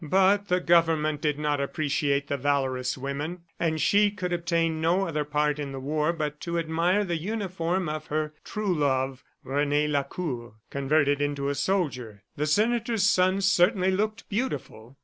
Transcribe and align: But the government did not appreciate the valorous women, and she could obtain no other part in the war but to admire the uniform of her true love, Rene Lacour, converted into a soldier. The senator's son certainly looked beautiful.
But 0.03 0.47
the 0.47 0.59
government 0.59 1.21
did 1.21 1.37
not 1.37 1.61
appreciate 1.61 2.25
the 2.25 2.35
valorous 2.35 2.97
women, 2.97 3.41
and 3.59 3.79
she 3.79 4.09
could 4.09 4.33
obtain 4.33 4.81
no 4.81 5.05
other 5.07 5.23
part 5.23 5.59
in 5.59 5.73
the 5.73 5.79
war 5.79 6.11
but 6.11 6.39
to 6.39 6.57
admire 6.57 7.03
the 7.03 7.17
uniform 7.21 7.87
of 7.87 8.07
her 8.07 8.33
true 8.43 8.73
love, 8.73 9.23
Rene 9.43 9.85
Lacour, 9.89 10.55
converted 10.71 11.21
into 11.21 11.49
a 11.49 11.53
soldier. 11.53 12.23
The 12.35 12.47
senator's 12.47 13.03
son 13.03 13.41
certainly 13.41 13.91
looked 13.91 14.27
beautiful. 14.27 14.97